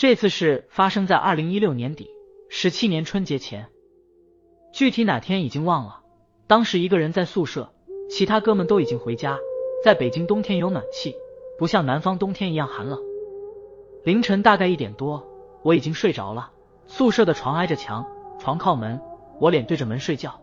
[0.00, 2.08] 这次是发生在二零一六年底，
[2.48, 3.68] 十七年春节前，
[4.72, 6.00] 具体哪天已经忘了。
[6.46, 7.70] 当时一个人在宿舍，
[8.08, 9.38] 其他哥们都已经回家。
[9.84, 11.14] 在北京冬天有暖气，
[11.58, 12.98] 不像南方冬天一样寒冷。
[14.02, 15.22] 凌晨大概一点多，
[15.62, 16.50] 我已经睡着了。
[16.86, 18.06] 宿舍的床挨着墙，
[18.38, 19.02] 床靠门，
[19.38, 20.40] 我脸对着门睡觉，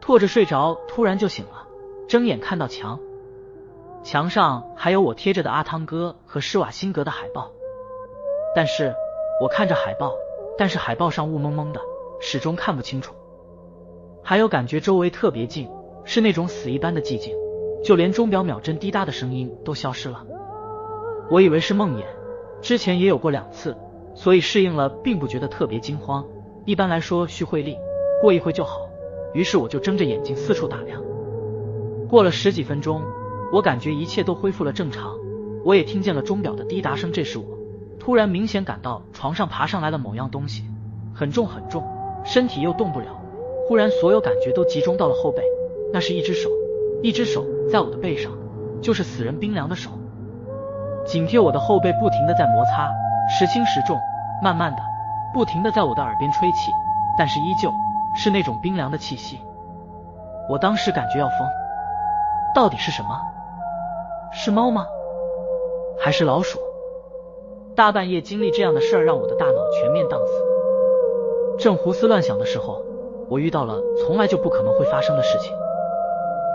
[0.00, 1.68] 拖着睡着，突然就醒了，
[2.08, 2.98] 睁眼看到墙，
[4.02, 7.52] 墙上还有我贴着的阿汤哥和施瓦辛格的海报。
[8.58, 8.92] 但是
[9.40, 10.12] 我看着海报，
[10.58, 11.80] 但是海报上雾蒙蒙的，
[12.18, 13.14] 始终看不清楚。
[14.20, 15.70] 还有感觉周围特别静，
[16.02, 17.32] 是那种死一般的寂静，
[17.84, 20.26] 就连钟表秒针滴答的声音都消失了。
[21.30, 22.02] 我以为是梦魇，
[22.60, 23.76] 之前也有过两次，
[24.12, 26.26] 所以适应了，并不觉得特别惊慌。
[26.64, 27.76] 一般来说，虚会力，
[28.20, 28.90] 过一会就好。
[29.34, 31.00] 于是我就睁着眼睛四处打量。
[32.08, 33.04] 过了十几分钟，
[33.52, 35.16] 我感觉一切都恢复了正常，
[35.64, 37.12] 我也听见了钟表的滴答声。
[37.12, 37.44] 这是我
[38.08, 40.64] 突然明显感到床上爬上来了某样东西，
[41.14, 41.86] 很重很重，
[42.24, 43.08] 身体又动不了。
[43.68, 45.42] 忽然，所有感觉都集中到了后背，
[45.92, 46.48] 那是一只手，
[47.02, 48.32] 一只手在我的背上，
[48.80, 49.90] 就是死人冰凉的手，
[51.04, 52.90] 紧贴我的后背，不停的在摩擦，
[53.38, 53.98] 时轻时重，
[54.42, 54.80] 慢慢的，
[55.34, 56.72] 不停的在我的耳边吹气，
[57.18, 57.70] 但是依旧
[58.16, 59.38] 是那种冰凉的气息。
[60.48, 61.46] 我当时感觉要疯，
[62.54, 63.20] 到底是什么？
[64.32, 64.86] 是猫吗？
[66.00, 66.58] 还是老鼠？
[67.78, 70.32] 大半夜经历这样的事儿，让我的大脑全面荡死。
[71.60, 72.84] 正胡思乱想的时候。
[73.30, 75.52] 我遇到了从来就不可能会发生的事情，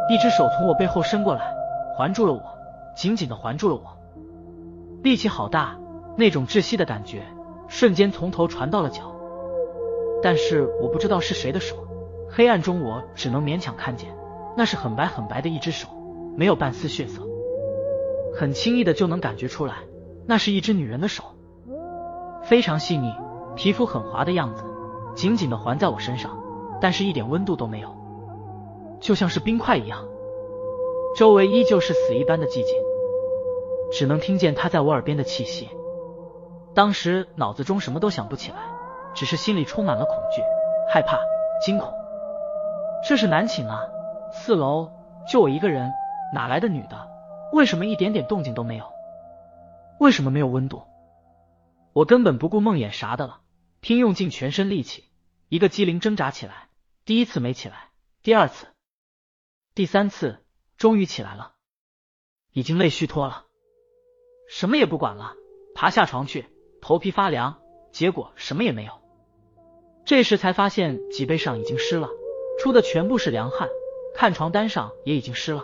[0.09, 1.55] 一只手从我背后伸过来，
[1.95, 2.41] 环住了我，
[2.95, 3.81] 紧紧的环住了我，
[5.03, 5.77] 力气好大，
[6.17, 7.21] 那种窒息的感觉
[7.67, 9.03] 瞬间从头传到了脚，
[10.23, 11.75] 但是我不知道是谁的手，
[12.27, 14.09] 黑暗中我只能勉强看见，
[14.57, 15.87] 那是很白很白的一只手，
[16.35, 17.21] 没有半丝血色，
[18.33, 19.75] 很轻易的就能感觉出来，
[20.25, 21.23] 那是一只女人的手，
[22.43, 23.13] 非常细腻，
[23.55, 24.63] 皮肤很滑的样子，
[25.15, 26.37] 紧紧的环在我身上。
[26.81, 27.89] 但是一点温度都没有，
[28.99, 30.05] 就像是冰块一样。
[31.15, 32.75] 周围依旧是死一般的寂静，
[33.91, 35.69] 只能听见他在我耳边的气息。
[36.73, 38.57] 当时脑子中什么都想不起来，
[39.13, 40.41] 只是心里充满了恐惧、
[40.91, 41.19] 害怕、
[41.63, 41.93] 惊恐。
[43.07, 43.81] 这是男寝啊，
[44.31, 44.89] 四楼
[45.27, 45.91] 就我一个人，
[46.33, 46.95] 哪来的女的？
[47.53, 48.85] 为什么一点点动静都没有？
[50.03, 50.83] 为什么没有温度？
[51.93, 53.39] 我根本不顾梦魇啥的了，
[53.79, 55.05] 拼用尽全身力气，
[55.47, 56.67] 一个机灵挣扎起来。
[57.05, 57.91] 第一次没起来，
[58.21, 58.67] 第二次，
[59.73, 60.39] 第三次，
[60.75, 61.53] 终于起来了，
[62.51, 63.45] 已经累虚脱了，
[64.49, 65.35] 什么也不管了，
[65.73, 66.47] 爬下床去，
[66.81, 67.61] 头皮发凉，
[67.93, 68.91] 结果什么也没有。
[70.03, 72.09] 这时才发现脊背上已经湿了，
[72.59, 73.69] 出的全部是凉汗，
[74.13, 75.63] 看床单上也已经湿了。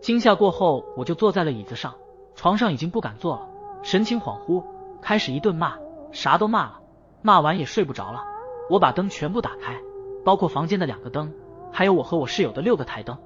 [0.00, 1.98] 惊吓过后，我就坐在了椅子上，
[2.34, 3.48] 床上已经不敢坐了，
[3.82, 4.64] 神情恍惚，
[5.00, 5.78] 开始一顿骂，
[6.12, 6.80] 啥都骂了，
[7.22, 8.24] 骂完也睡不着了。
[8.70, 9.78] 我把灯全部打开。
[10.24, 11.30] 包括房间的两个灯，
[11.70, 13.18] 还有我和我室友的六个台灯。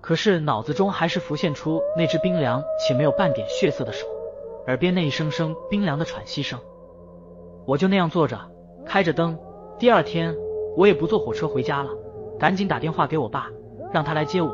[0.00, 4.04] 可是脑子中还是浮现出那只冰凉且没有半点血色的手，
[4.66, 6.58] 耳边那一声声冰凉的喘息声。
[7.64, 8.50] 我就那样坐着，
[8.84, 9.38] 开着灯。
[9.78, 10.34] 第二天
[10.76, 11.90] 我也不坐火车回家了，
[12.36, 13.48] 赶紧打电话给我爸，
[13.92, 14.52] 让他来接我。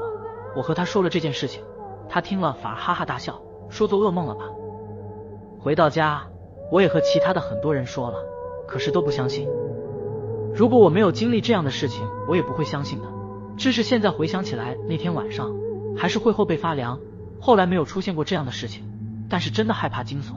[0.55, 1.65] 我和他说了这件事情，
[2.11, 4.45] 他听了反而哈哈大笑，说做噩梦了吧。
[5.61, 6.23] 回到家，
[6.71, 8.17] 我也和其他的很多人说了，
[8.67, 9.49] 可是都不相信。
[10.55, 13.05] 如果我没有经历这样的事情，我也不会相信的。
[13.57, 15.53] 只是现在回想起来，那天晚上
[15.97, 16.99] 还是会后背发凉。
[17.41, 18.85] 后来没有出现过这样的事情，
[19.29, 20.33] 但是真的害怕惊悚。